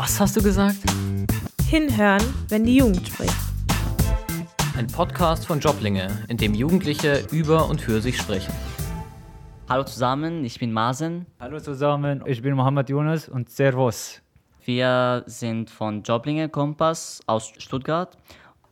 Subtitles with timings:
[0.00, 0.76] Was hast du gesagt?
[1.68, 3.34] Hinhören, wenn die Jugend spricht.
[4.76, 8.54] Ein Podcast von Joblinge, in dem Jugendliche über und für sich sprechen.
[9.68, 11.26] Hallo zusammen, ich bin Masen.
[11.40, 14.22] Hallo zusammen, ich bin Mohammed Yunus und Servus.
[14.64, 18.16] Wir sind von Joblinge Kompass aus Stuttgart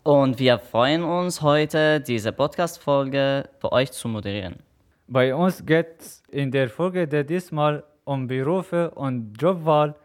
[0.04, 4.61] und wir freuen uns heute, diese Podcast-Folge für euch zu moderieren.
[5.08, 9.96] Bei uns geht es in der Folge diesmal um Berufe und Jobwahl,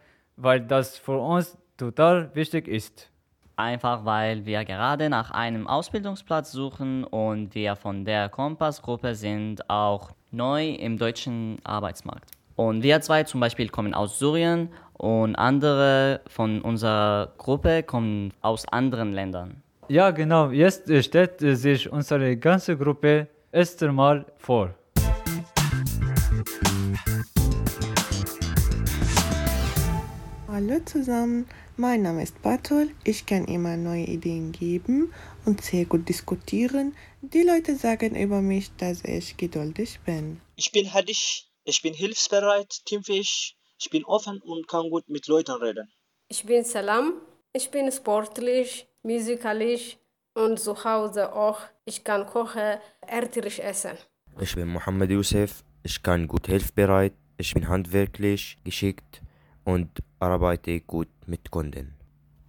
[0.41, 3.09] weil das für uns total wichtig ist.
[3.55, 10.11] Einfach weil wir gerade nach einem Ausbildungsplatz suchen und wir von der Kompass-Gruppe sind auch
[10.31, 12.31] neu im deutschen Arbeitsmarkt.
[12.55, 18.67] Und wir zwei zum Beispiel kommen aus Syrien und andere von unserer Gruppe kommen aus
[18.67, 19.61] anderen Ländern.
[19.89, 20.51] Ja, genau.
[20.51, 24.73] Jetzt stellt sich unsere ganze Gruppe erst einmal vor.
[30.71, 32.91] Hallo zusammen, mein Name ist Bartol.
[33.03, 36.95] Ich kann immer neue Ideen geben und sehr gut diskutieren.
[37.21, 40.39] Die Leute sagen über mich, dass ich geduldig bin.
[40.55, 45.61] Ich bin Hadish, ich bin hilfsbereit, teamfähig, ich bin offen und kann gut mit Leuten
[45.61, 45.91] reden.
[46.29, 47.15] Ich bin Salam,
[47.51, 49.97] ich bin sportlich, musikalisch
[50.35, 51.59] und zu Hause auch.
[51.83, 53.97] Ich kann kochen, ärterisch essen.
[54.39, 59.21] Ich bin Mohammed Youssef, ich kann gut hilfsbereit, ich bin handwerklich, geschickt
[59.63, 61.95] und arbeite gut mit Kunden.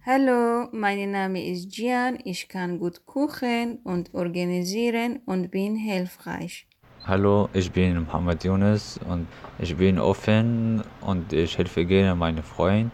[0.05, 6.67] Hallo, mein Name ist Gian, ich kann gut kochen und organisieren und bin hilfreich.
[7.05, 9.27] Hallo, ich bin Mohammed Yunus und
[9.59, 12.91] ich bin offen und ich helfe gerne meinen Freunden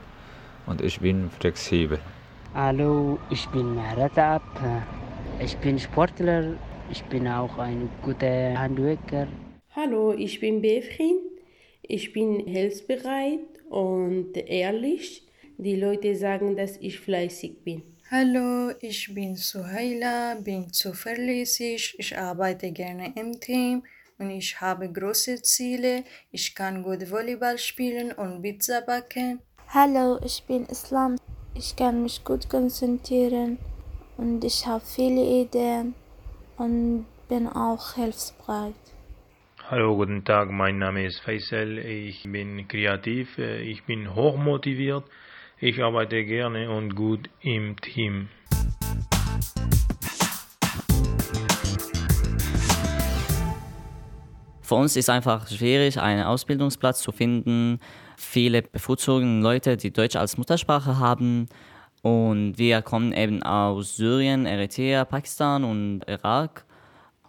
[0.65, 1.99] und ich bin flexibel.
[2.53, 4.43] Hallo, ich bin Mehret Ab.
[5.39, 6.55] Ich bin Sportler,
[6.91, 9.27] ich bin auch ein guter Handwerker.
[9.75, 11.17] Hallo, ich bin Befrin.
[11.83, 15.25] Ich bin hilfsbereit und ehrlich.
[15.57, 17.83] Die Leute sagen, dass ich fleißig bin.
[18.11, 23.83] Hallo, ich bin Suhaila, bin zuverlässig, ich arbeite gerne im Team
[24.17, 26.03] und ich habe große Ziele.
[26.31, 29.41] Ich kann gut Volleyball spielen und Pizza backen.
[29.67, 31.17] Hallo, ich bin Islam.
[31.53, 33.59] Ich kann mich gut konzentrieren
[34.17, 35.93] und ich habe viele Ideen
[36.57, 38.73] und bin auch hilfsbereit.
[39.71, 45.03] Hallo, guten Tag, mein Name ist Faisal, ich bin kreativ, ich bin hochmotiviert,
[45.59, 48.29] ich arbeite gerne und gut im Team.
[54.63, 57.79] Für uns ist einfach schwierig, einen Ausbildungsplatz zu finden.
[58.17, 61.47] Viele bevorzugen Leute, die Deutsch als Muttersprache haben.
[62.01, 66.65] Und wir kommen eben aus Syrien, Eritrea, Pakistan und Irak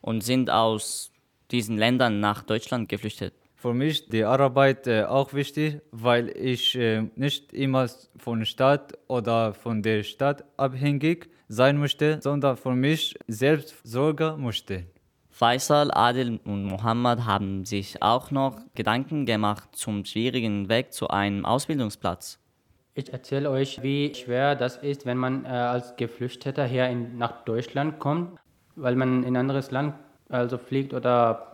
[0.00, 1.12] und sind aus
[1.50, 3.34] diesen Ländern nach Deutschland geflüchtet.
[3.54, 9.52] Für mich die Arbeit äh, auch wichtig, weil ich äh, nicht immer von Stadt oder
[9.52, 14.86] von der Stadt abhängig sein möchte, sondern für mich selbst sorgen möchte.
[15.28, 21.44] Faisal, Adil und Mohammed haben sich auch noch Gedanken gemacht zum schwierigen Weg zu einem
[21.44, 22.38] Ausbildungsplatz.
[22.94, 27.44] Ich erzähle euch, wie schwer das ist, wenn man äh, als Geflüchteter hier in, nach
[27.44, 28.38] Deutschland kommt,
[28.74, 29.94] weil man in ein anderes Land
[30.30, 31.46] also fliegt oder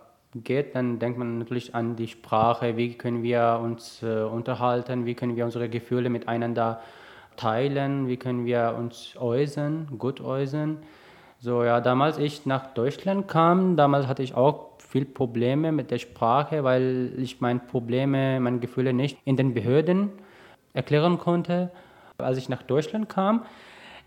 [0.44, 5.14] geht, dann denkt man natürlich an die Sprache, wie können wir uns äh, unterhalten, wie
[5.14, 6.80] können wir unsere Gefühle miteinander
[7.36, 10.78] teilen, wie können wir uns äußern, gut äußern.
[11.38, 15.98] So, ja, damals ich nach Deutschland kam, damals hatte ich auch viel Probleme mit der
[15.98, 20.10] Sprache, weil ich meine Probleme, meine Gefühle nicht in den Behörden
[20.72, 21.70] erklären konnte.
[22.18, 23.44] Als ich nach Deutschland kam,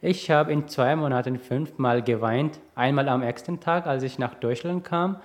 [0.02, 2.60] ich habe in zwei Monaten fünfmal geweint.
[2.76, 5.18] Einmal am ersten Tag, als ich nach Deutschland kam,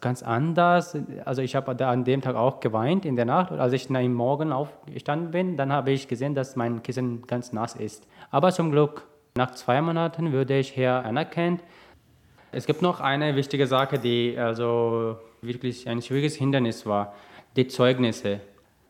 [0.00, 0.96] ganz anders.
[1.24, 3.52] Also ich habe an dem Tag auch geweint in der Nacht.
[3.52, 7.52] Und als ich am Morgen aufgestanden bin, dann habe ich gesehen, dass mein Kissen ganz
[7.52, 8.06] nass ist.
[8.30, 9.06] Aber zum Glück
[9.36, 11.62] nach zwei Monaten würde ich hier anerkannt.
[12.50, 17.14] Es gibt noch eine wichtige Sache, die also wirklich ein schwieriges Hindernis war,
[17.56, 18.40] die Zeugnisse.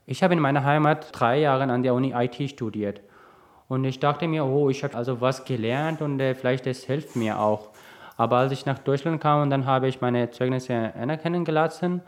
[0.06, 3.02] Ich habe in meiner Heimat drei Jahre an der Uni IT studiert.
[3.68, 7.16] Und ich dachte mir, oh, ich habe also was gelernt und äh, vielleicht das hilft
[7.16, 7.68] mir auch.
[8.16, 12.02] Aber als ich nach Deutschland kam und dann habe ich meine Zeugnisse anerkennen gelassen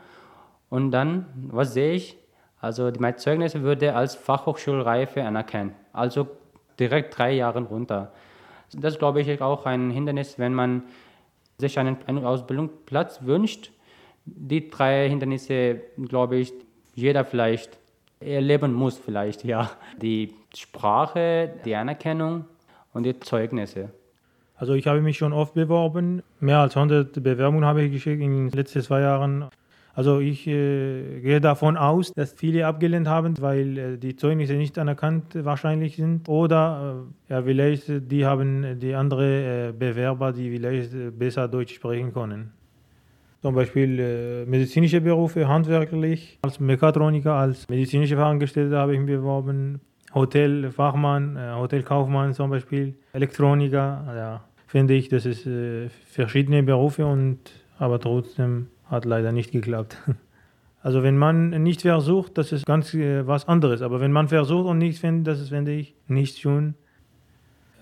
[0.69, 2.17] und dann, was sehe ich?
[2.59, 5.73] Also meine Zeugnisse würde als Fachhochschulreife anerkennen.
[5.93, 6.27] Also
[6.79, 8.11] direkt drei Jahre runter.
[8.73, 10.83] Das glaube ich auch ein Hindernis, wenn man
[11.57, 13.71] sich einen, einen Ausbildungsplatz wünscht.
[14.25, 16.53] Die drei Hindernisse, glaube ich,
[16.93, 17.77] jeder vielleicht
[18.19, 19.71] erleben muss, vielleicht, ja.
[20.01, 22.45] Die Sprache, die Anerkennung
[22.93, 23.89] und die Zeugnisse.
[24.55, 26.21] Also ich habe mich schon oft beworben.
[26.39, 29.49] Mehr als 100 Bewerbungen habe ich geschickt in den letzten zwei Jahren.
[29.93, 34.77] Also ich äh, gehe davon aus, dass viele abgelehnt haben, weil äh, die Zeugnisse nicht
[34.77, 36.29] anerkannt wahrscheinlich sind.
[36.29, 41.47] Oder äh, ja, vielleicht äh, die haben die andere äh, Bewerber, die vielleicht äh, besser
[41.47, 42.53] Deutsch sprechen können.
[43.41, 49.81] Zum Beispiel äh, medizinische Berufe, handwerklich, als Mechatroniker, als medizinische Fachangestellte habe ich mich beworben.
[50.13, 54.03] Hotelfachmann, äh, Hotelkaufmann zum Beispiel, Elektroniker.
[54.15, 57.39] Ja, finde ich, das ist äh, verschiedene Berufe und
[57.77, 59.97] aber trotzdem hat leider nicht geklappt.
[60.83, 63.83] Also wenn man nicht versucht, das ist ganz äh, was anderes.
[63.83, 66.73] Aber wenn man versucht und nichts findet, das ist, finde ich, nicht schön.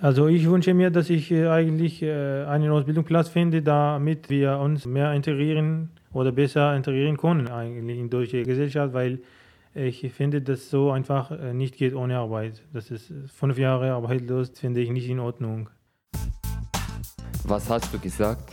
[0.02, 5.92] Also ich wünsche mir, dass ich eigentlich einen Ausbildungsplatz finde, damit wir uns mehr integrieren
[6.12, 9.20] oder besser integrieren können eigentlich in deutsche Gesellschaft, weil
[9.76, 12.62] ich finde, dass so einfach äh, nicht geht ohne Arbeit.
[12.74, 15.70] Das ist fünf Jahre arbeitslos, finde ich nicht in Ordnung.
[17.44, 18.52] Was hast du gesagt?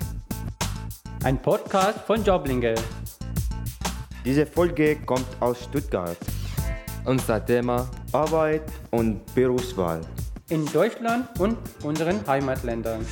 [1.25, 2.75] Ein Podcast von Joblinge.
[4.25, 6.19] Diese Folge kommt aus Stuttgart.
[7.05, 10.01] Unser Thema Arbeit und Berufswahl.
[10.51, 13.07] In Deutschland und unseren Heimatländern.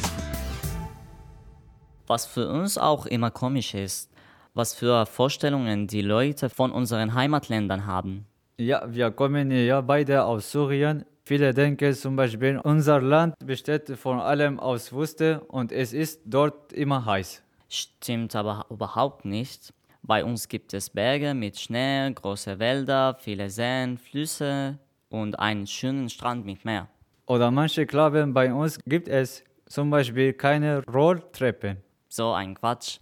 [2.07, 4.13] Was für uns auch immer komisch ist,
[4.55, 8.27] was für Vorstellungen die Leute von unseren Heimatländern haben.
[8.56, 11.05] Ja, wir kommen ja beide aus Syrien.
[11.25, 16.73] Viele denken zum Beispiel, unser Land besteht vor allem aus Wüste und es ist dort
[16.73, 17.43] immer heiß.
[17.69, 19.73] Stimmt aber überhaupt nicht.
[20.03, 24.79] Bei uns gibt es Berge mit Schnee, große Wälder, viele Seen, Flüsse
[25.09, 26.89] und einen schönen Strand mit Meer.
[27.27, 31.79] Oder manche glauben, bei uns gibt es zum Beispiel keine Rolltreppen.
[32.09, 32.99] So ein Quatsch.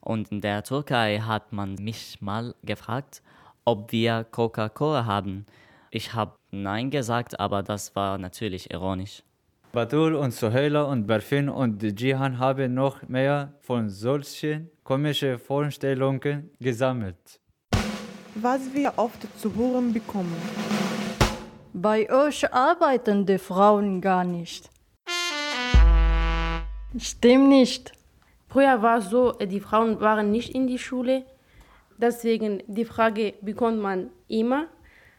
[0.00, 3.22] Und in der Türkei hat man mich mal gefragt,
[3.64, 5.46] ob wir Coca-Cola haben.
[5.90, 9.22] Ich habe Nein gesagt, aber das war natürlich ironisch.
[9.72, 17.40] Batul und Soheila und Berfin und Jihan haben noch mehr von solchen komischen Vorstellungen gesammelt.
[18.34, 20.34] Was wir oft zu hören bekommen.
[21.72, 24.68] Bei euch arbeiten die Frauen gar nicht.
[26.98, 27.92] Stimmt nicht.
[28.50, 31.24] Früher war es so, die Frauen waren nicht in die Schule.
[31.98, 34.66] Deswegen die Frage bekommt man immer,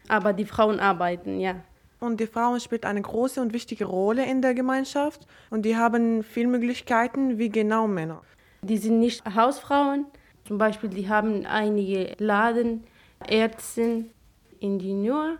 [0.08, 1.54] aber die Frauen arbeiten, ja.
[1.98, 6.22] Und die Frauen spielen eine große und wichtige Rolle in der Gemeinschaft und die haben
[6.22, 8.20] viele Möglichkeiten wie genau Männer.
[8.62, 10.06] Die sind nicht Hausfrauen.
[10.44, 12.84] Zum Beispiel, die haben einige Laden,
[13.26, 14.04] Ärzte,
[14.60, 15.38] Ingenieur.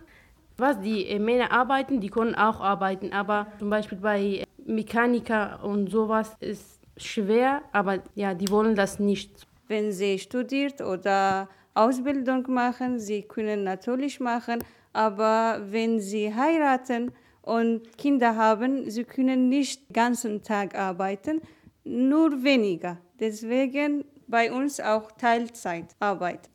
[0.57, 3.13] Was die äh, Männer arbeiten, die können auch arbeiten.
[3.13, 9.47] Aber zum Beispiel bei Mechaniker und sowas ist schwer, aber ja, die wollen das nicht.
[9.67, 17.11] Wenn sie studiert oder Ausbildung machen, sie können natürlich machen, aber wenn sie heiraten
[17.41, 21.41] und Kinder haben, sie können nicht den ganzen Tag arbeiten,
[21.83, 22.97] nur weniger.
[23.19, 26.49] Deswegen bei uns auch Teilzeitarbeit.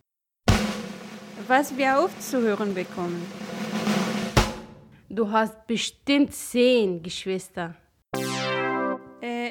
[1.46, 3.24] Was wir oft zu hören bekommen.
[5.08, 7.74] Du hast bestimmt zehn Geschwister.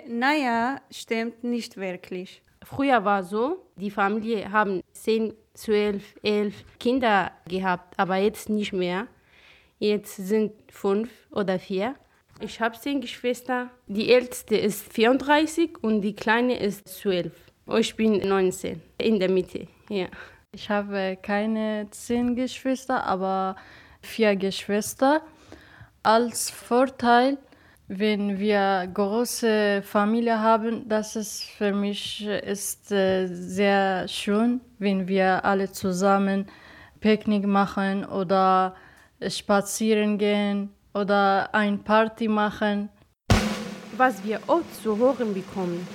[0.08, 2.42] Naja, stimmt nicht wirklich.
[2.64, 9.08] Früher war so, die Familie haben zehn, zwölf, elf Kinder gehabt, aber jetzt nicht mehr.
[9.80, 11.96] Jetzt sind fünf oder vier.
[12.40, 13.70] Ich habe zehn Geschwister.
[13.88, 17.34] Die älteste ist 34 und die kleine ist 12.
[17.78, 19.68] Ich bin 19, in der Mitte.
[19.90, 20.08] Ja.
[20.52, 23.56] Ich habe keine zehn Geschwister, aber
[24.02, 25.22] vier Geschwister.
[26.04, 27.38] Als Vorteil,
[27.88, 35.46] wenn wir große Familie haben, das ist für mich ist äh, sehr schön, wenn wir
[35.46, 36.48] alle zusammen
[37.00, 38.76] Picknick machen oder
[39.26, 42.90] spazieren gehen oder ein Party machen.
[43.96, 45.88] Was wir oft zu hören bekommen.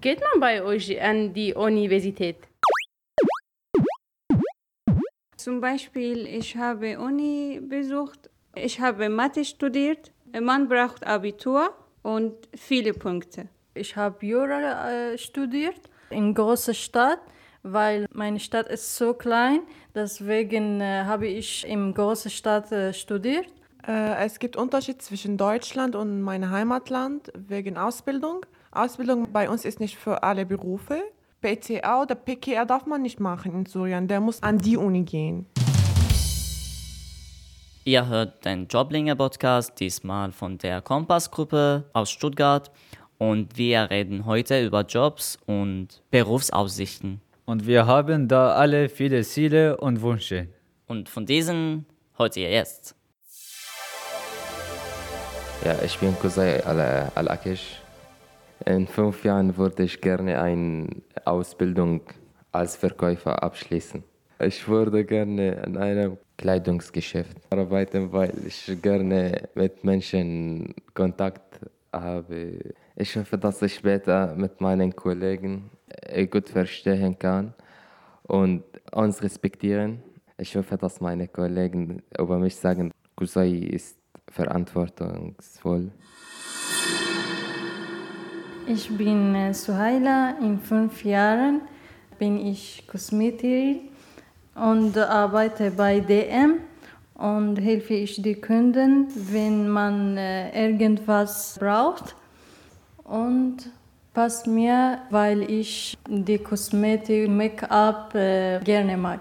[0.00, 2.36] Geht man bei euch an die Universität?
[5.36, 10.12] Zum Beispiel, ich habe Uni besucht, ich habe Mathe studiert.
[10.40, 13.48] Man braucht Abitur und viele Punkte.
[13.74, 15.80] Ich habe Jura äh, studiert
[16.10, 17.20] in großer Stadt,
[17.62, 19.60] weil meine Stadt ist so klein.
[19.94, 23.46] Deswegen äh, habe ich in großer Stadt äh, studiert.
[23.86, 28.46] Äh, es gibt Unterschied zwischen Deutschland und meinem Heimatland wegen Ausbildung.
[28.70, 31.02] Ausbildung bei uns ist nicht für alle Berufe.
[31.42, 34.08] PCA oder PKR darf man nicht machen in Syrien.
[34.08, 35.46] Der muss an die Uni gehen.
[37.86, 42.70] Ihr hört den Joblinger Podcast, diesmal von der Kompass-Gruppe aus Stuttgart.
[43.18, 47.20] Und wir reden heute über Jobs und Berufsaussichten.
[47.44, 50.48] Und wir haben da alle viele Ziele und Wünsche.
[50.86, 51.84] Und von diesen
[52.16, 52.96] hört ihr jetzt.
[55.62, 57.82] Ja, ich bin Kusai Al-Akish.
[58.64, 60.88] In fünf Jahren würde ich gerne eine
[61.26, 62.00] Ausbildung
[62.50, 64.02] als Verkäufer abschließen.
[64.38, 71.60] Ich würde gerne in einem Kleidungsgeschäft arbeiten, weil ich gerne mit Menschen Kontakt
[71.92, 72.58] habe.
[72.96, 77.54] Ich hoffe, dass ich später mit meinen Kollegen äh, gut verstehen kann
[78.24, 78.62] und
[78.92, 80.02] uns respektieren.
[80.36, 83.96] Ich hoffe, dass meine Kollegen über mich sagen, Kusai ist
[84.28, 85.90] verantwortungsvoll.
[88.66, 91.60] Ich bin äh, Suhaila, in fünf Jahren
[92.18, 93.93] bin ich Kosmetikerin
[94.54, 96.60] und arbeite bei DM
[97.14, 102.14] und helfe ich die Kunden, wenn man äh, irgendwas braucht.
[103.04, 103.70] Und
[104.14, 109.20] passt mir, weil ich die Kosmetik, Make-up äh, gerne mag.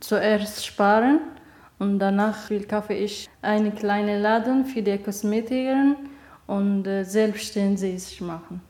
[0.00, 1.20] Zuerst sparen
[1.78, 5.96] und danach kaufe ich einen kleinen Laden für die Kosmetikerin
[6.46, 8.60] und äh, selbstständig machen.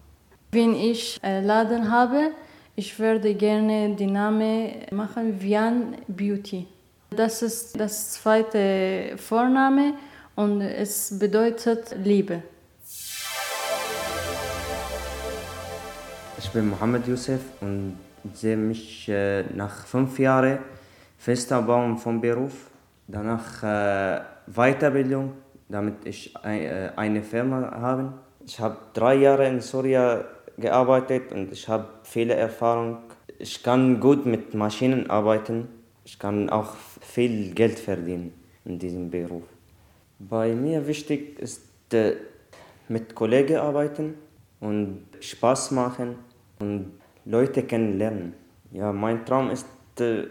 [0.50, 2.32] Wenn ich einen Laden habe,
[2.76, 6.66] ich würde gerne den Namen machen Vian Beauty.
[7.08, 9.94] Das ist das zweite Vorname
[10.34, 12.42] und es bedeutet Liebe.
[16.38, 17.98] Ich bin Mohammed Youssef und
[18.34, 20.58] sehe mich äh, nach fünf Jahren
[21.16, 22.70] fester Baum vom Beruf,
[23.08, 25.32] danach äh, Weiterbildung,
[25.68, 28.12] damit ich äh, eine Firma habe.
[28.44, 30.24] Ich habe drei Jahre in Syrien
[30.58, 32.98] gearbeitet und ich habe viele Erfahrung.
[33.38, 35.68] Ich kann gut mit Maschinen arbeiten.
[36.04, 38.32] Ich kann auch viel Geld verdienen
[38.64, 39.44] in diesem Beruf.
[40.18, 42.16] Bei mir wichtig ist äh,
[42.88, 44.14] mit Kollegen arbeiten
[44.60, 46.16] und Spaß machen
[46.58, 46.92] und
[47.24, 48.34] Leute kennenlernen.
[48.70, 49.66] Ja, mein Traum ist
[50.00, 50.24] äh,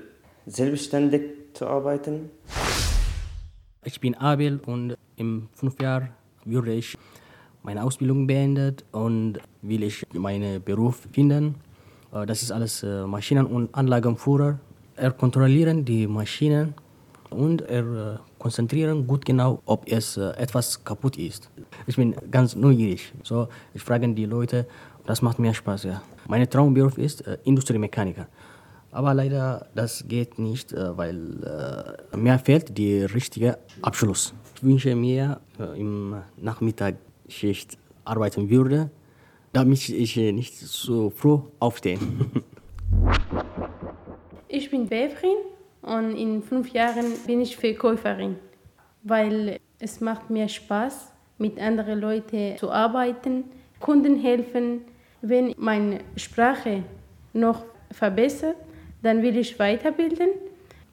[0.46, 1.22] selbstständig
[1.54, 2.32] zu arbeiten.
[3.84, 6.10] Ich bin Abel und in fünf Jahren
[6.44, 6.98] würde ich
[7.66, 11.56] meine Ausbildung beendet und will ich meinen Beruf finden.
[12.14, 14.60] Äh, das ist alles äh, Maschinen- und Anlagenführer.
[14.96, 16.76] Er kontrollieren die Maschinen
[17.32, 21.50] und er äh, konzentrieren gut genau, ob es etwas kaputt ist.
[21.88, 23.12] Ich bin ganz neugierig.
[23.24, 24.68] So, ich frage die Leute,
[25.08, 25.84] das macht mir Spaß.
[25.86, 26.02] Ja.
[26.28, 28.28] Mein Traumberuf ist Industriemechaniker.
[28.92, 31.18] Aber leider, das geht nicht, weil
[32.16, 34.34] mir fehlt der richtige Abschluss.
[34.56, 35.40] Ich wünsche mir
[35.76, 36.16] im
[37.26, 38.90] Nachmittagsschicht arbeiten würde,
[39.54, 42.00] damit ich nicht so früh aufstehe.
[44.48, 45.36] Ich bin Bevrin
[45.82, 48.38] und in fünf Jahren bin ich Verkäuferin,
[49.04, 53.46] weil es macht mir Spaß, mit anderen Leuten zu arbeiten,
[53.82, 54.82] Kunden helfen.
[55.22, 56.84] Wenn meine Sprache
[57.34, 58.56] noch verbessert,
[59.02, 60.30] dann will ich weiterbilden,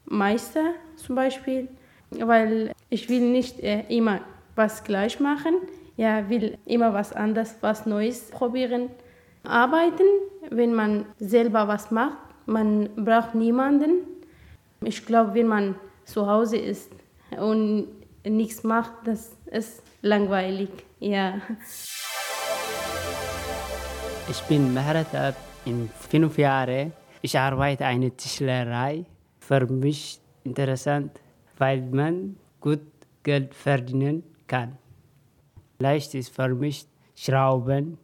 [0.05, 1.69] Meister zum Beispiel,
[2.09, 4.19] weil ich will nicht äh, immer
[4.55, 5.53] was gleich machen,
[5.97, 8.89] ja, will immer was anderes, was Neues probieren.
[9.43, 10.07] Arbeiten,
[10.49, 14.07] wenn man selber was macht, man braucht niemanden.
[14.81, 16.91] Ich glaube, wenn man zu Hause ist
[17.37, 17.87] und
[18.25, 20.69] nichts macht, das ist langweilig,
[20.99, 21.35] ja.
[24.29, 25.35] Ich bin Mehret Ab,
[25.65, 26.93] in fünf Jahren.
[27.21, 29.05] Ich arbeite eine Tischlerei.
[29.39, 31.19] Für mich interessant,
[31.57, 32.81] weil man gut
[33.23, 34.77] Geld verdienen kann.
[35.83, 37.97] Leicht ist für mich Schrauben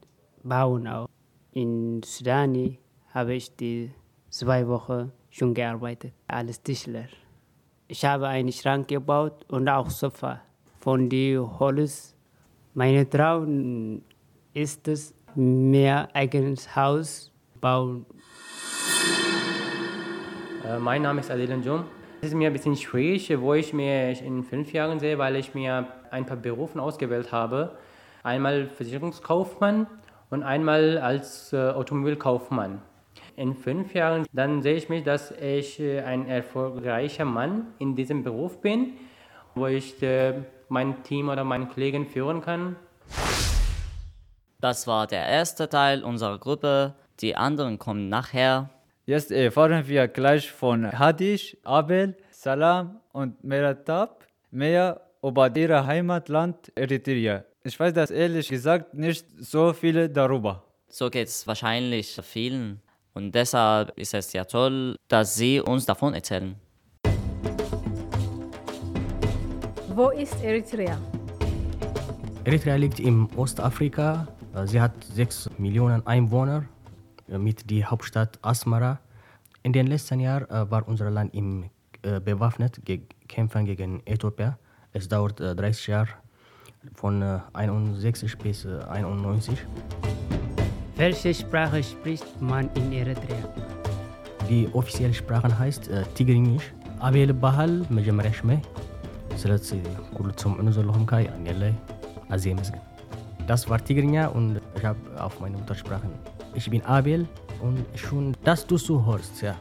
[0.44, 1.08] bauen auch.
[1.54, 2.78] In Sudan
[3.14, 3.92] habe ich die
[4.30, 7.08] zwei Wochen schon gearbeitet als Tischler.
[7.88, 10.42] Ich habe einen Schrank gebaut und auch Sofa
[10.82, 12.18] von dem Holz.
[12.74, 14.02] Mein Traum
[14.54, 17.32] ist es, mehr eigenes Haus
[17.62, 18.06] bauen.
[20.66, 21.86] Äh, mein Name ist Adil Jum.
[22.22, 25.54] Es ist mir ein bisschen schwierig, wo ich mich in fünf Jahren sehe, weil ich
[25.54, 27.78] mir ein paar Berufe ausgewählt habe.
[28.24, 29.88] Einmal Versicherungskaufmann
[30.30, 32.82] und einmal als äh, Automobilkaufmann.
[33.38, 38.22] In fünf Jahren dann sehe ich mich, dass ich äh, ein erfolgreicher Mann in diesem
[38.26, 38.96] Beruf bin,
[39.56, 40.34] wo ich äh,
[40.68, 42.76] mein Team oder meine Kollegen führen kann.
[44.60, 46.96] Das war der erste Teil unserer Gruppe.
[47.22, 48.72] Die anderen kommen nachher.
[49.10, 57.44] Jetzt erfahren wir gleich von Hadish, Abel, Salam und Meratab mehr über ihr Heimatland Eritrea.
[57.64, 60.64] Ich weiß das ehrlich gesagt nicht so viele darüber.
[60.90, 62.82] So geht es wahrscheinlich vielen.
[63.16, 66.54] Und deshalb ist es ja toll, dass Sie uns davon erzählen.
[69.96, 71.00] Wo ist Eritrea?
[72.44, 74.28] Eritrea liegt im Ostafrika.
[74.66, 76.64] Sie hat 6 Millionen Einwohner
[77.29, 78.99] mit der Hauptstadt Asmara.
[79.63, 81.71] In den letzten Jahren war unser Land im,
[82.03, 84.55] äh, bewaffnet ge Kämpfen gegen Äthiopien.
[84.93, 86.09] Es dauert äh, 30 Jahre
[86.95, 89.59] von äh, 61 bis 91.
[90.97, 93.49] Welche Sprache spricht man in Eritrea?
[94.49, 96.73] Die offizielle Sprache heißt äh, Tigringisch.
[97.07, 98.59] አቤል ይባሃል መጀመሪያ ሽመይ
[99.41, 99.69] ስለዚ
[100.17, 101.75] ኩሉ ትሰምዑኑ ዘለኹም ከ ያኔለይ
[102.35, 102.83] ኣዝየ መስግን
[103.49, 106.09] Das war Tigrinya und ich habe auf meine Muttersprache.
[106.60, 107.26] ich bin Abel
[107.62, 109.56] und schon, dass du so hörst, ja.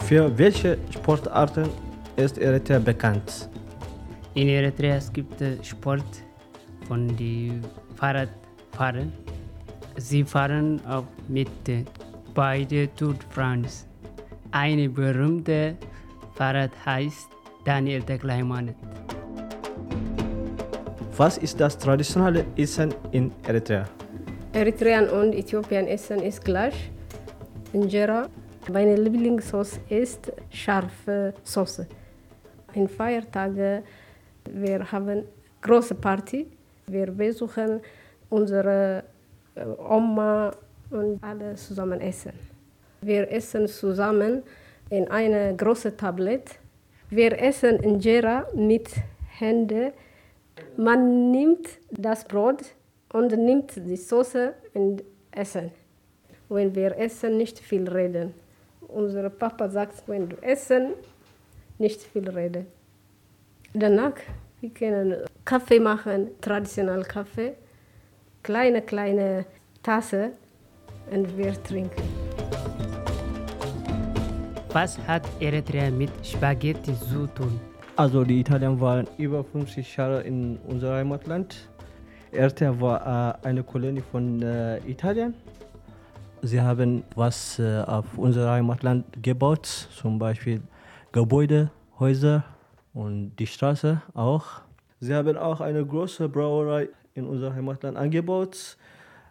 [0.00, 1.68] Für welche Sportarten
[2.16, 3.48] ist Eritrea bekannt?
[4.34, 6.10] In Eritrea es gibt Sport
[6.88, 7.60] von die
[7.94, 9.12] Fahrradfahren.
[9.96, 11.84] Sie fahren auch mit äh,
[12.34, 13.86] beide Tour de France.
[14.50, 15.76] Eine berühmte
[16.34, 17.28] Fahrrad heißt
[17.64, 18.74] Daniel Tekleheimanet.
[21.16, 23.88] Was ist das traditionelle Essen in Eritrea?
[24.54, 26.90] Eritrean und Äthiopien essen ist gleich.
[27.72, 28.28] Injera.
[28.72, 31.86] Meine Lieblingssauce ist scharfe Soße.
[32.74, 33.82] In Feiertage
[34.50, 35.24] wir haben
[35.60, 36.46] große Party.
[36.86, 37.80] Wir besuchen
[38.30, 39.04] unsere
[39.54, 40.52] äh, Oma
[40.90, 42.32] und alle zusammen essen.
[43.00, 44.42] Wir essen zusammen
[44.90, 46.58] in eine große Tablet.
[47.10, 48.88] Wir essen Injera mit
[49.38, 49.92] Händen.
[50.76, 52.62] Man nimmt das Brot
[53.14, 55.70] und nimmt die Soße und essen.
[56.48, 58.34] Wenn wir essen, nicht viel reden.
[58.88, 60.94] Unser Papa sagt, wenn du essen,
[61.78, 62.66] nicht viel reden.
[63.72, 64.16] Danach,
[64.60, 67.54] wir können Kaffee machen, traditionell Kaffee,
[68.42, 69.46] kleine, kleine
[69.80, 70.32] Tasse
[71.12, 72.02] und wir trinken.
[74.72, 77.60] Was hat Eritrea mit Spaghetti zu tun?
[77.94, 81.68] Also die Italiener waren über 50 Jahre in unserem Heimatland.
[82.34, 85.34] Eritrea war äh, eine Kolonie von äh, Italien.
[86.42, 90.60] Sie haben was äh, auf unser Heimatland gebaut, zum Beispiel
[91.12, 92.44] Gebäude, Häuser
[92.92, 94.62] und die Straße auch.
[95.00, 98.76] Sie haben auch eine große Brauerei in unser Heimatland angebaut.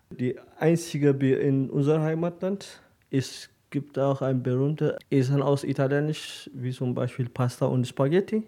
[0.09, 2.81] Die einzige Bier in unserem Heimatland.
[3.11, 8.43] Es gibt auch ein berühmtes Essen aus Italienisch, wie zum Beispiel Pasta und Spaghetti.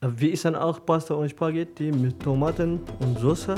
[0.00, 3.54] Wir essen auch Pasta und Spaghetti mit Tomaten und Soße.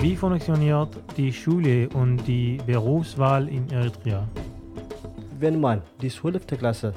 [0.00, 4.28] Wie funktioniert die Schule und die Berufswahl in Eritrea?
[5.40, 6.46] Wenn man die 12.
[6.46, 6.94] Klasse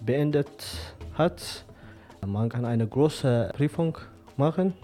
[0.00, 0.50] beendet
[1.14, 1.64] hat,
[2.26, 3.96] man kann eine große Prüfung
[4.36, 4.74] machen.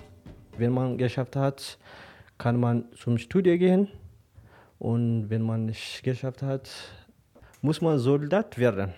[0.56, 1.78] Wenn man geschafft hat,
[2.38, 3.88] kann man zum Studium gehen.
[4.78, 6.70] Und wenn man nicht geschafft hat,
[7.60, 8.92] muss man Soldat werden.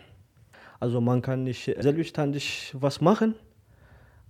[0.81, 3.37] Also man kann nicht selbstständig was machen.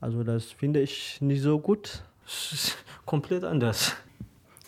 [0.00, 2.04] Also das finde ich nicht so gut.
[2.26, 3.94] Es ist komplett anders.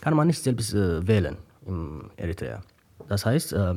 [0.00, 2.62] Kann man nicht selbst äh, wählen in Eritrea.
[3.08, 3.74] Das heißt, äh,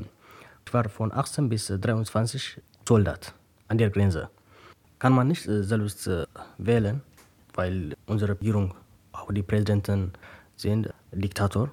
[0.65, 3.33] ich war von 18 bis 23 Soldat
[3.67, 4.29] an der Grenze.
[4.99, 6.25] Kann man nicht äh, selbst äh,
[6.57, 7.01] wählen,
[7.53, 8.75] weil unsere Regierung,
[9.11, 10.13] auch die Präsidenten
[10.55, 11.71] sind Diktator.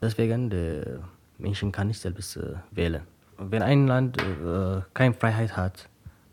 [0.00, 0.82] Deswegen die
[1.38, 3.02] Menschen kann nicht selbst äh, wählen.
[3.36, 5.88] Wenn ein Land äh, keine Freiheit hat,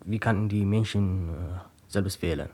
[0.06, 1.34] wie kann die Menschen äh,
[1.88, 2.50] selbst wählen?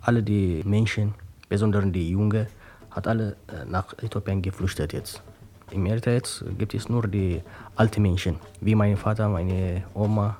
[0.00, 1.14] Alle die Menschen,
[1.50, 2.46] besonders die Jungen,
[2.90, 5.22] hat alle äh, nach Äthiopien geflüchtet jetzt.
[5.70, 7.42] Im Eritrea jetzt gibt es nur die
[7.76, 10.36] alten Menschen, wie mein Vater, meine Oma.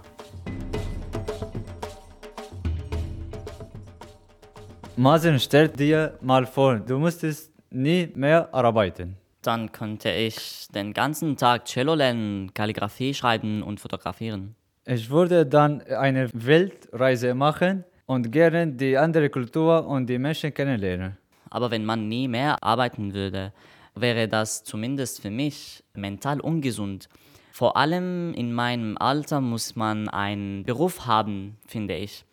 [4.96, 9.16] Masen, stell dir mal vor, du musstest nie mehr arbeiten.
[9.42, 14.54] Dann könnte ich den ganzen Tag Cello lernen, Kalligrafie schreiben und fotografieren.
[14.84, 21.16] Ich würde dann eine Weltreise machen und gerne die andere Kultur und die Menschen kennenlernen.
[21.48, 23.52] Aber wenn man nie mehr arbeiten würde,
[23.94, 27.08] wäre das zumindest für mich mental ungesund.
[27.52, 32.24] Vor allem in meinem Alter muss man einen Beruf haben, finde ich.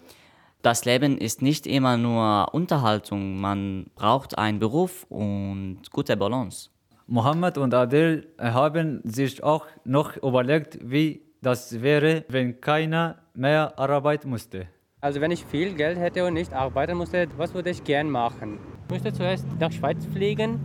[0.64, 6.72] Das Leben ist nicht immer nur Unterhaltung, man braucht einen Beruf und gute Balance.
[7.06, 14.32] Mohammed und Adel haben sich auch noch überlegt, wie das wäre, wenn keiner mehr arbeiten
[14.32, 14.68] musste.
[15.00, 18.58] Also wenn ich viel Geld hätte und nicht arbeiten musste, was würde ich gern machen?
[18.88, 20.60] Ich müsste zuerst nach Schweiz fliegen,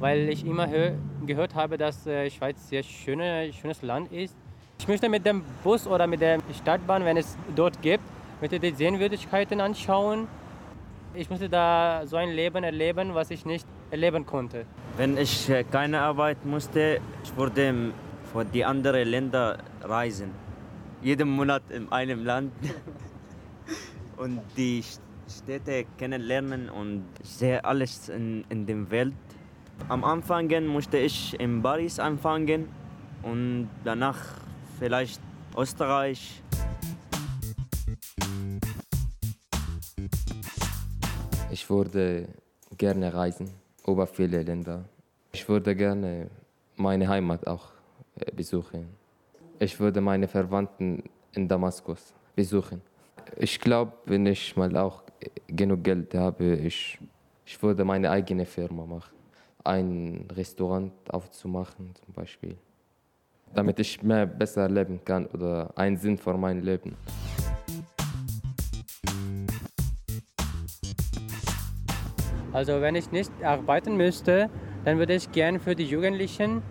[0.00, 0.66] weil ich immer
[1.26, 4.34] gehört habe, dass äh, Schweiz ein sehr schöne, schönes Land ist.
[4.78, 8.02] Ich möchte mit dem Bus oder mit der Stadtbahn, wenn es dort gibt,
[8.40, 10.28] möchte die Sehenswürdigkeiten anschauen.
[11.12, 14.64] Ich musste da so ein Leben erleben, was ich nicht erleben konnte.
[14.96, 17.92] Wenn ich äh, keine Arbeit musste, ich würde
[18.32, 20.30] vor die anderen Länder reisen.
[21.02, 22.50] Jeden Monat in einem Land
[24.16, 24.82] und die
[25.28, 29.14] Städte kennenlernen und ich sehe alles in, in der Welt.
[29.88, 32.68] Am Anfang musste ich in Paris anfangen
[33.22, 34.18] und danach
[34.78, 35.20] vielleicht
[35.56, 36.42] Österreich.
[41.50, 42.28] Ich würde
[42.76, 43.48] gerne reisen
[43.86, 44.84] über viele Länder.
[45.32, 46.28] Ich würde gerne
[46.76, 47.68] meine Heimat auch
[48.18, 48.86] äh, besuchen.
[49.58, 52.82] Ich würde meine Verwandten in Damaskus besuchen.
[53.36, 55.02] Ich glaube, wenn ich mal auch
[55.46, 56.98] genug Geld habe, ich,
[57.44, 59.14] ich würde meine eigene Firma machen.
[59.64, 62.56] Ein Restaurant aufzumachen zum Beispiel.
[63.54, 66.96] Damit ich mehr besser leben kann oder einen Sinn für mein Leben.
[72.52, 74.48] Also wenn ich nicht arbeiten müsste,
[74.84, 76.62] dann würde ich gerne für die Jugendlichen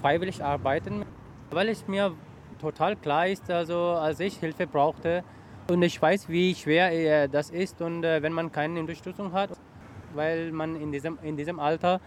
[0.00, 1.04] freiwillig arbeiten,
[1.50, 2.12] weil es mir
[2.60, 5.24] total klar ist, also als ich Hilfe brauchte
[5.68, 9.50] und ich weiß, wie schwer äh, das ist und äh, wenn man keine Unterstützung hat,
[10.14, 12.00] weil man in diesem, in diesem Alter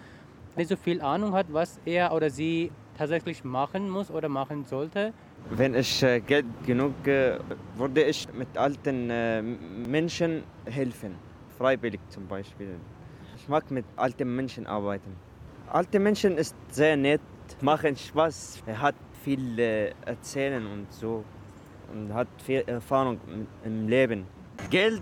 [0.55, 5.13] nicht so viel Ahnung hat, was er oder sie tatsächlich machen muss oder machen sollte.
[5.49, 9.07] Wenn ich äh, Geld genug würde ich mit alten
[9.89, 11.15] Menschen helfen,
[11.57, 12.75] freiwillig zum Beispiel.
[13.37, 15.15] Ich mag mit alten Menschen arbeiten.
[15.67, 17.21] Alte Menschen ist sehr nett,
[17.61, 21.23] machen Spaß, er hat viel äh, erzählen und so
[21.91, 23.19] und hat viel Erfahrung
[23.63, 24.25] im Leben.
[24.69, 25.01] Geld,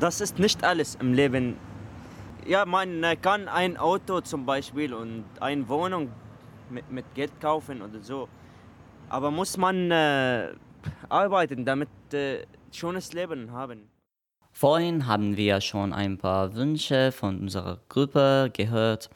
[0.00, 1.56] das ist nicht alles im Leben.
[2.46, 6.10] Ja, man kann ein Auto zum Beispiel und eine Wohnung
[6.70, 8.28] mit, mit Geld kaufen oder so.
[9.08, 10.48] Aber muss man äh,
[11.08, 13.88] arbeiten, damit äh, schönes Leben haben.
[14.52, 19.08] Vorhin haben wir schon ein paar Wünsche von unserer Gruppe gehört,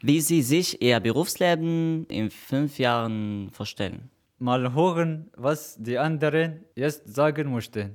[0.00, 4.10] wie sie sich ihr Berufsleben in fünf Jahren vorstellen.
[4.42, 7.94] Mal hören, was die anderen jetzt sagen möchten.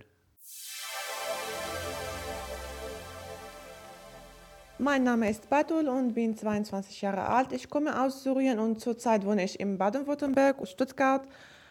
[4.79, 7.51] Mein Name ist Batul und bin 22 Jahre alt.
[7.51, 11.27] Ich komme aus Syrien und zurzeit wohne ich in Baden-Württemberg, Stuttgart.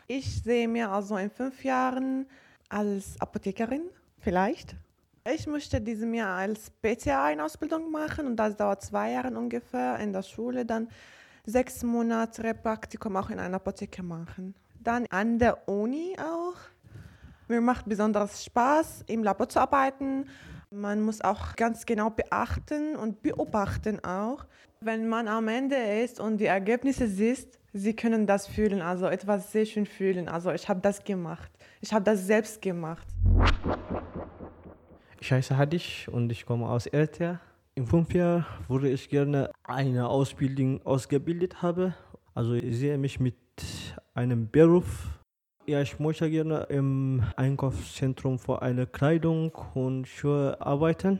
[0.08, 2.26] Ich sehe mir also in fünf Jahren
[2.68, 3.84] als Apothekerin
[4.18, 4.76] vielleicht.
[5.24, 9.98] Ich möchte diesem Jahr als PTA eine Ausbildung machen und das dauert zwei Jahre ungefähr
[10.00, 10.66] in der Schule.
[10.66, 10.88] Dann
[11.46, 14.54] sechs Monate Praktikum auch in einer Apotheke machen.
[14.80, 16.56] Dann an der Uni auch.
[17.48, 20.26] Mir macht besonders Spaß, im Labor zu arbeiten.
[20.70, 24.44] Man muss auch ganz genau beachten und beobachten auch.
[24.80, 29.52] Wenn man am Ende ist und die Ergebnisse sieht, sie können das fühlen, also etwas
[29.52, 30.28] sehr schön fühlen.
[30.28, 31.50] Also ich habe das gemacht.
[31.80, 33.06] Ich habe das selbst gemacht.
[35.20, 37.40] Ich heiße Hadish und ich komme aus Eritrea.
[37.74, 41.94] In fünf Jahren würde ich gerne eine Ausbildung ausgebildet haben.
[42.34, 43.34] Also ich sehe mich mit
[44.16, 45.16] einem Beruf
[45.68, 51.18] ja, ich möchte gerne im Einkaufszentrum für eine Kleidung und Schuhe arbeiten.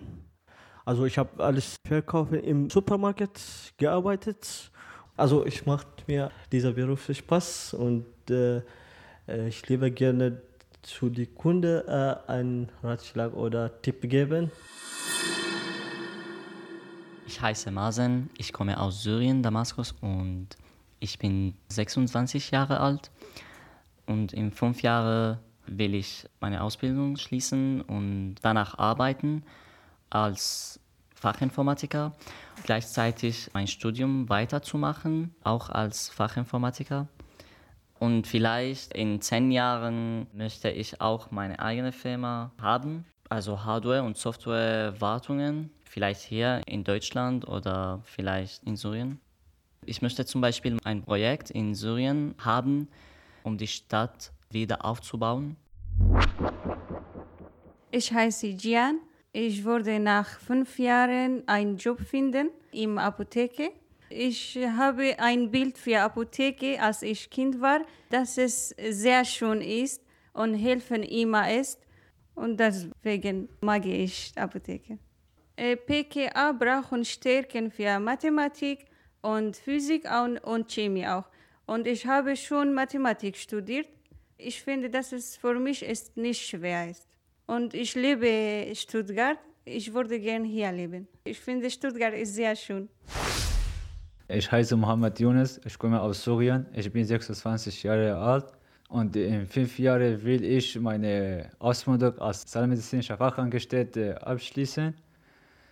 [0.85, 4.71] Also ich habe alles verkauft im Supermarkt gearbeitet.
[5.17, 8.63] Also ich macht mir dieser Beruf Spaß und äh,
[9.49, 10.41] ich liebe gerne
[10.83, 14.53] zu den Kunden äh, einen Ratschlag oder Tipp geben.
[17.27, 20.51] Ich heiße Mazen, ich komme aus Syrien, Damaskus und
[21.07, 23.13] ich bin 26 Jahre alt.
[24.07, 29.45] Und in fünf Jahren will ich meine Ausbildung schließen und danach arbeiten
[30.11, 30.81] als
[31.15, 32.13] Fachinformatiker.
[32.65, 37.07] Gleichzeitig mein Studium weiterzumachen, auch als Fachinformatiker.
[37.99, 44.19] Und vielleicht in zehn Jahren möchte ich auch meine eigene Firma haben, also Hardware- und
[44.19, 49.21] Softwarewartungen, vielleicht hier in Deutschland oder vielleicht in Syrien.
[49.89, 52.89] Ich möchte zum Beispiel ein Projekt in Syrien haben,
[53.45, 55.57] um die Stadt wieder aufzubauen?
[57.93, 58.99] Ich heiße Jian.
[59.33, 63.71] Ich würde nach fünf Jahren einen Job finden im Apotheke.
[64.09, 70.03] Ich habe ein Bild für Apotheke, als ich Kind war, dass es sehr schön ist
[70.33, 71.79] und helfen immer ist.
[72.35, 74.99] Und deswegen mag ich Apotheke.
[75.55, 78.87] Äh, PKA brauchen Stärken für Mathematik
[79.27, 80.05] und Physik
[80.45, 81.25] und Chemie auch.
[81.67, 83.89] Und ich habe schon Mathematik studiert.
[84.39, 87.09] Ich finde, dass es für mich ist nicht schwer ist.
[87.47, 89.39] Und ich liebe Stuttgart.
[89.65, 91.09] Ich würde gerne hier leben.
[91.25, 92.89] Ich finde, Stuttgart ist sehr schön.
[94.29, 98.47] Ich heiße Mohammed Yunus, ich komme aus Syrien, ich bin 26 Jahre alt
[98.89, 104.95] und in fünf Jahren will ich meine Ausbildung als zahnmedizinischer Fachangestellter abschließen.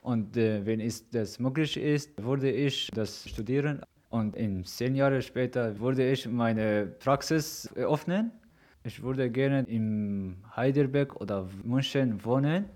[0.04, 3.80] Und äh, wenn es das möglich ist, würde ich das studieren.
[4.10, 8.30] Und in zehn Jahren später würde ich meine Praxis öffnen.
[8.84, 12.66] Ich würde gerne in Heidelberg oder München wohnen.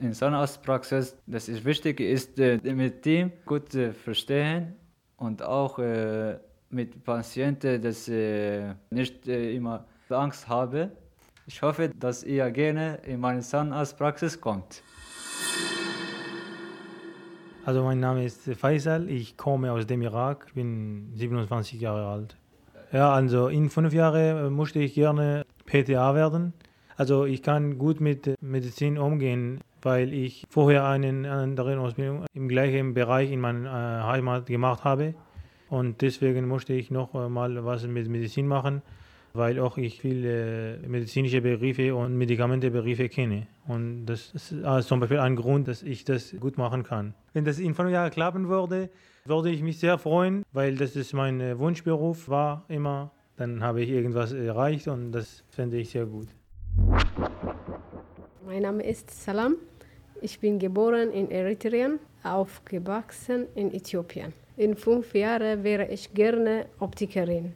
[0.00, 4.74] In Zahnarztpraxis, das ist wichtig ist, äh, mit Team gut äh, verstehen
[5.18, 6.36] und auch äh,
[6.70, 10.90] mit Patienten, dass ich nicht immer Angst habe.
[11.46, 14.82] Ich hoffe, dass ihr gerne in meine Zahnarztpraxis kommt.
[17.66, 22.36] Also mein Name ist Faisal, ich komme aus dem Irak, bin 27 Jahre alt.
[22.92, 26.52] Ja, also in fünf Jahren möchte ich gerne PTA werden.
[26.96, 32.94] Also ich kann gut mit Medizin umgehen, weil ich vorher eine andere Ausbildung im gleichen
[32.94, 35.16] Bereich in meiner Heimat gemacht habe.
[35.68, 38.80] Und deswegen möchte ich noch mal was mit Medizin machen,
[39.36, 43.46] weil auch ich viele medizinische Begriffe und Medikamentebegriffe kenne.
[43.68, 44.54] Und das ist
[44.88, 47.14] zum Beispiel ein Grund, dass ich das gut machen kann.
[47.32, 48.90] Wenn das in fünf Jahren klappen würde,
[49.24, 53.10] würde ich mich sehr freuen, weil das ist mein Wunschberuf war immer.
[53.36, 56.28] Dann habe ich irgendwas erreicht und das fände ich sehr gut.
[58.46, 59.56] Mein Name ist Salam.
[60.22, 61.90] Ich bin geboren in Eritrea,
[62.22, 64.32] aufgewachsen in Äthiopien.
[64.56, 67.52] In fünf Jahren wäre ich gerne Optikerin,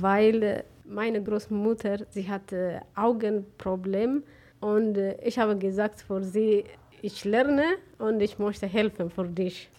[0.00, 4.22] weil meine Großmutter, sie hatte Augenproblem
[4.60, 6.64] und ich habe gesagt für sie,
[7.02, 7.64] ich lerne
[7.98, 9.70] und ich möchte helfen für dich.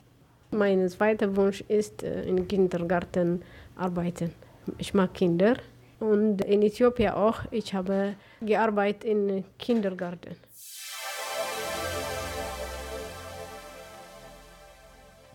[0.52, 3.42] Mein zweiter Wunsch ist, im Kindergarten
[3.76, 4.32] arbeiten.
[4.78, 5.58] Ich mag Kinder
[6.00, 7.40] und in Äthiopien auch.
[7.52, 10.36] Ich habe gearbeitet im Kindergarten.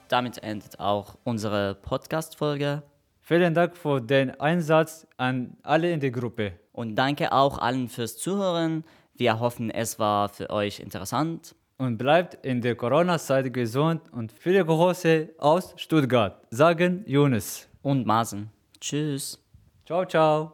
[0.09, 2.83] Damit endet auch unsere Podcast-Folge.
[3.33, 6.55] Vielen Dank für den Einsatz an alle in der Gruppe.
[6.73, 8.83] Und danke auch allen fürs Zuhören.
[9.15, 11.55] Wir hoffen, es war für euch interessant.
[11.79, 18.51] Und bleibt in der Corona-Zeit gesund und viele Grüße aus Stuttgart, sagen Jonas und Masen.
[18.81, 19.39] Tschüss.
[19.87, 20.53] Ciao, ciao.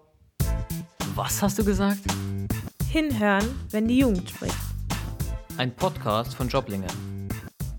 [1.15, 2.01] Was hast du gesagt?
[2.91, 4.55] Hinhören, wenn die Jugend spricht.
[5.57, 6.93] Ein Podcast von Joblingen.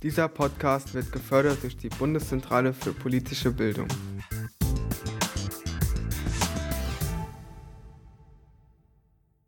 [0.01, 3.88] Dieser Podcast wird gefördert durch die Bundeszentrale für politische Bildung.